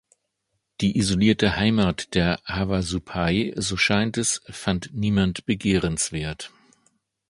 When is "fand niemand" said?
4.49-5.45